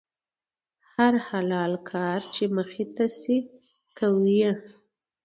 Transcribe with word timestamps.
هر 0.93 1.13
حلال 1.27 1.73
کار 1.91 2.19
چې 2.33 2.43
مخې 2.55 2.85
ته 2.95 3.05
شي، 3.19 3.37
کوي 3.97 4.35
یې. 4.41 4.51